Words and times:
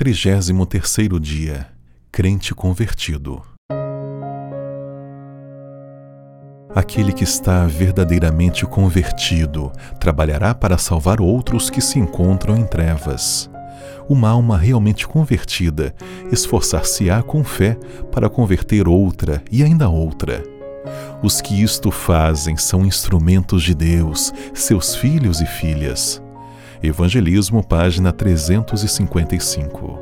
33º 0.00 1.20
dia 1.20 1.66
Crente 2.10 2.54
convertido 2.54 3.42
Aquele 6.74 7.12
que 7.12 7.22
está 7.22 7.66
verdadeiramente 7.66 8.64
convertido 8.64 9.70
trabalhará 10.00 10.54
para 10.54 10.78
salvar 10.78 11.20
outros 11.20 11.68
que 11.68 11.82
se 11.82 11.98
encontram 11.98 12.56
em 12.56 12.64
trevas. 12.64 13.50
Uma 14.08 14.30
alma 14.30 14.56
realmente 14.56 15.06
convertida 15.06 15.94
esforçar-se-á 16.32 17.22
com 17.22 17.44
fé 17.44 17.76
para 18.10 18.30
converter 18.30 18.88
outra 18.88 19.42
e 19.52 19.62
ainda 19.62 19.90
outra. 19.90 20.42
Os 21.22 21.42
que 21.42 21.62
isto 21.62 21.90
fazem 21.90 22.56
são 22.56 22.86
instrumentos 22.86 23.62
de 23.62 23.74
Deus, 23.74 24.32
seus 24.54 24.96
filhos 24.96 25.42
e 25.42 25.46
filhas. 25.46 26.22
Evangelismo, 26.82 27.62
página 27.62 28.10
355. 28.10 29.98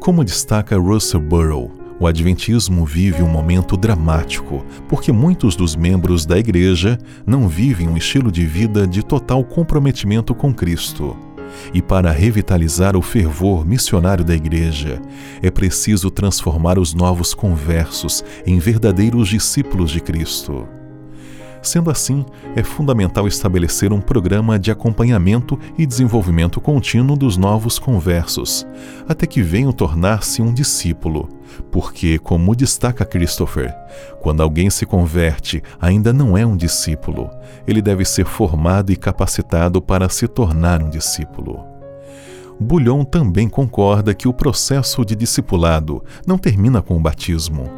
Como 0.00 0.24
destaca 0.24 0.76
Russell 0.76 1.20
Burrow, 1.20 1.70
o 2.00 2.08
Adventismo 2.08 2.84
vive 2.84 3.22
um 3.22 3.28
momento 3.28 3.76
dramático 3.76 4.66
porque 4.88 5.12
muitos 5.12 5.54
dos 5.54 5.76
membros 5.76 6.26
da 6.26 6.36
Igreja 6.36 6.98
não 7.24 7.46
vivem 7.46 7.88
um 7.88 7.96
estilo 7.96 8.32
de 8.32 8.44
vida 8.44 8.84
de 8.84 9.04
total 9.04 9.44
comprometimento 9.44 10.34
com 10.34 10.52
Cristo. 10.52 11.16
E 11.72 11.80
para 11.80 12.10
revitalizar 12.10 12.96
o 12.96 13.02
fervor 13.02 13.64
missionário 13.64 14.24
da 14.24 14.34
Igreja, 14.34 15.00
é 15.40 15.52
preciso 15.52 16.10
transformar 16.10 16.80
os 16.80 16.94
novos 16.94 17.32
conversos 17.32 18.24
em 18.44 18.58
verdadeiros 18.58 19.28
discípulos 19.28 19.92
de 19.92 20.00
Cristo. 20.00 20.66
Sendo 21.64 21.90
assim, 21.90 22.26
é 22.54 22.62
fundamental 22.62 23.26
estabelecer 23.26 23.90
um 23.90 24.00
programa 24.00 24.58
de 24.58 24.70
acompanhamento 24.70 25.58
e 25.78 25.86
desenvolvimento 25.86 26.60
contínuo 26.60 27.16
dos 27.16 27.38
novos 27.38 27.78
conversos, 27.78 28.66
até 29.08 29.26
que 29.26 29.40
venham 29.40 29.72
tornar-se 29.72 30.42
um 30.42 30.52
discípulo. 30.52 31.26
Porque, 31.72 32.18
como 32.18 32.54
destaca 32.54 33.04
Christopher, 33.06 33.74
quando 34.20 34.42
alguém 34.42 34.68
se 34.68 34.84
converte, 34.84 35.62
ainda 35.80 36.12
não 36.12 36.36
é 36.36 36.44
um 36.44 36.56
discípulo. 36.56 37.30
Ele 37.66 37.80
deve 37.80 38.04
ser 38.04 38.26
formado 38.26 38.92
e 38.92 38.96
capacitado 38.96 39.80
para 39.80 40.10
se 40.10 40.28
tornar 40.28 40.82
um 40.82 40.90
discípulo. 40.90 41.73
Bullion 42.58 43.04
também 43.04 43.48
concorda 43.48 44.14
que 44.14 44.28
o 44.28 44.32
processo 44.32 45.04
de 45.04 45.16
discipulado 45.16 46.02
não 46.26 46.38
termina 46.38 46.80
com 46.80 46.96
o 46.96 47.00
batismo. 47.00 47.68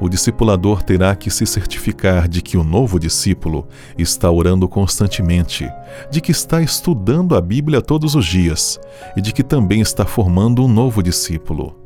O 0.00 0.08
discipulador 0.08 0.82
terá 0.82 1.14
que 1.14 1.30
se 1.30 1.46
certificar 1.46 2.28
de 2.28 2.42
que 2.42 2.56
o 2.56 2.64
novo 2.64 2.98
discípulo 2.98 3.66
está 3.98 4.30
orando 4.30 4.68
constantemente, 4.68 5.68
de 6.10 6.20
que 6.20 6.32
está 6.32 6.60
estudando 6.60 7.36
a 7.36 7.40
Bíblia 7.40 7.80
todos 7.80 8.14
os 8.14 8.24
dias 8.24 8.80
e 9.16 9.20
de 9.20 9.32
que 9.32 9.42
também 9.42 9.80
está 9.80 10.04
formando 10.04 10.64
um 10.64 10.68
novo 10.68 11.02
discípulo. 11.02 11.76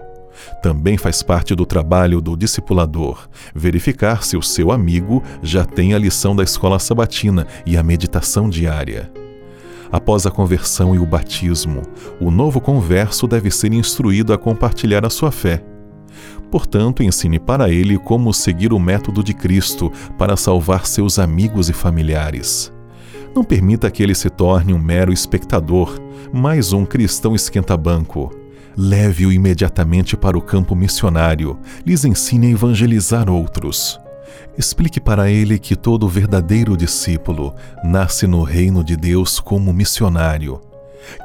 Também 0.62 0.98
faz 0.98 1.22
parte 1.22 1.54
do 1.54 1.64
trabalho 1.64 2.20
do 2.20 2.36
discipulador 2.36 3.28
verificar 3.54 4.24
se 4.24 4.36
o 4.36 4.42
seu 4.42 4.72
amigo 4.72 5.22
já 5.42 5.64
tem 5.64 5.94
a 5.94 5.98
lição 5.98 6.34
da 6.34 6.42
escola 6.42 6.78
sabatina 6.78 7.46
e 7.64 7.76
a 7.76 7.82
meditação 7.82 8.48
diária. 8.48 9.23
Após 9.90 10.26
a 10.26 10.30
conversão 10.30 10.94
e 10.94 10.98
o 10.98 11.06
batismo, 11.06 11.82
o 12.20 12.30
novo 12.30 12.60
converso 12.60 13.26
deve 13.26 13.50
ser 13.50 13.72
instruído 13.72 14.32
a 14.32 14.38
compartilhar 14.38 15.04
a 15.04 15.10
sua 15.10 15.30
fé. 15.30 15.64
Portanto, 16.50 17.02
ensine 17.02 17.38
para 17.38 17.68
ele 17.68 17.98
como 17.98 18.32
seguir 18.32 18.72
o 18.72 18.78
método 18.78 19.22
de 19.22 19.34
Cristo 19.34 19.90
para 20.16 20.36
salvar 20.36 20.86
seus 20.86 21.18
amigos 21.18 21.68
e 21.68 21.72
familiares. 21.72 22.72
Não 23.34 23.42
permita 23.42 23.90
que 23.90 24.02
ele 24.02 24.14
se 24.14 24.30
torne 24.30 24.72
um 24.72 24.78
mero 24.78 25.12
espectador, 25.12 25.98
mais 26.32 26.72
um 26.72 26.84
cristão 26.84 27.34
esquenta-banco. 27.34 28.30
Leve-o 28.76 29.32
imediatamente 29.32 30.16
para 30.16 30.38
o 30.38 30.42
campo 30.42 30.76
missionário, 30.76 31.58
lhes 31.84 32.04
ensine 32.04 32.48
a 32.48 32.50
evangelizar 32.50 33.28
outros. 33.28 34.03
Explique 34.56 35.00
para 35.00 35.30
ele 35.30 35.58
que 35.58 35.74
todo 35.74 36.08
verdadeiro 36.08 36.76
discípulo 36.76 37.54
nasce 37.82 38.26
no 38.26 38.42
reino 38.42 38.84
de 38.84 38.96
Deus 38.96 39.40
como 39.40 39.72
missionário, 39.72 40.60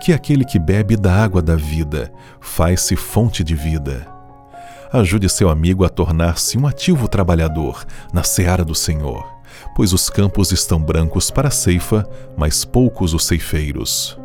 que 0.03 0.11
aquele 0.11 0.43
que 0.43 0.57
bebe 0.57 0.97
da 0.97 1.13
água 1.13 1.41
da 1.41 1.55
vida 1.55 2.11
faz-se 2.41 2.95
fonte 2.95 3.43
de 3.43 3.55
vida. 3.55 4.07
Ajude 4.91 5.29
seu 5.29 5.49
amigo 5.49 5.85
a 5.85 5.89
tornar-se 5.89 6.57
um 6.57 6.65
ativo 6.65 7.07
trabalhador 7.07 7.85
na 8.11 8.23
seara 8.23 8.65
do 8.65 8.73
Senhor, 8.73 9.23
pois 9.75 9.93
os 9.93 10.09
campos 10.09 10.51
estão 10.51 10.79
brancos 10.79 11.29
para 11.29 11.49
a 11.49 11.51
ceifa, 11.51 12.09
mas 12.35 12.65
poucos 12.65 13.13
os 13.13 13.25
ceifeiros. 13.25 14.17